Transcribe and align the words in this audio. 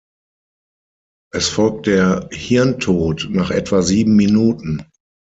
Es 1.31 1.49
folgt 1.49 1.85
der 1.85 2.27
Hirntod 2.31 3.27
nach 3.29 3.51
etwa 3.51 3.83
sieben 3.83 4.15
Minuten. 4.15 4.83